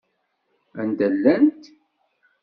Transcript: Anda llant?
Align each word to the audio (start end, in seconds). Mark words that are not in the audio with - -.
Anda 0.83 1.07
llant? 1.17 1.59